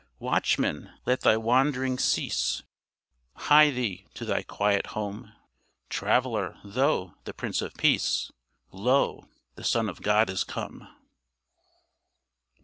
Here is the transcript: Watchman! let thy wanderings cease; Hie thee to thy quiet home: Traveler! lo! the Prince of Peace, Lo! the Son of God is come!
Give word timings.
Watchman! 0.17 0.91
let 1.05 1.21
thy 1.21 1.37
wanderings 1.37 2.03
cease; 2.03 2.63
Hie 3.35 3.69
thee 3.69 4.07
to 4.15 4.25
thy 4.25 4.41
quiet 4.41 4.87
home: 4.97 5.31
Traveler! 5.91 6.57
lo! 6.63 7.13
the 7.25 7.35
Prince 7.35 7.61
of 7.61 7.75
Peace, 7.75 8.31
Lo! 8.71 9.27
the 9.53 9.63
Son 9.63 9.87
of 9.87 10.01
God 10.01 10.31
is 10.31 10.43
come! 10.43 10.87